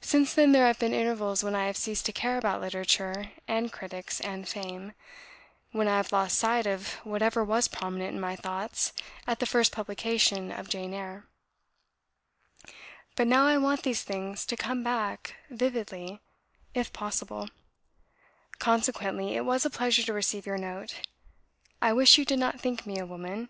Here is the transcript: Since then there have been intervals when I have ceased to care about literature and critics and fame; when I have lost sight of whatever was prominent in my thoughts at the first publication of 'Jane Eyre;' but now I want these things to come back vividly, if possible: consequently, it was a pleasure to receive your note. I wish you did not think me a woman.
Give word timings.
Since 0.00 0.32
then 0.34 0.52
there 0.52 0.68
have 0.68 0.78
been 0.78 0.94
intervals 0.94 1.42
when 1.42 1.56
I 1.56 1.66
have 1.66 1.76
ceased 1.76 2.06
to 2.06 2.12
care 2.12 2.38
about 2.38 2.60
literature 2.60 3.32
and 3.48 3.72
critics 3.72 4.20
and 4.20 4.46
fame; 4.48 4.92
when 5.72 5.88
I 5.88 5.96
have 5.96 6.12
lost 6.12 6.38
sight 6.38 6.68
of 6.68 6.90
whatever 7.02 7.42
was 7.42 7.66
prominent 7.66 8.12
in 8.14 8.20
my 8.20 8.36
thoughts 8.36 8.92
at 9.26 9.40
the 9.40 9.44
first 9.44 9.72
publication 9.72 10.52
of 10.52 10.68
'Jane 10.68 10.94
Eyre;' 10.94 11.26
but 13.16 13.26
now 13.26 13.44
I 13.48 13.58
want 13.58 13.82
these 13.82 14.04
things 14.04 14.46
to 14.46 14.56
come 14.56 14.84
back 14.84 15.34
vividly, 15.50 16.20
if 16.72 16.92
possible: 16.92 17.48
consequently, 18.60 19.34
it 19.34 19.44
was 19.44 19.64
a 19.64 19.68
pleasure 19.68 20.04
to 20.04 20.12
receive 20.12 20.46
your 20.46 20.58
note. 20.58 21.00
I 21.82 21.92
wish 21.92 22.18
you 22.18 22.24
did 22.24 22.38
not 22.38 22.60
think 22.60 22.86
me 22.86 22.98
a 23.00 23.04
woman. 23.06 23.48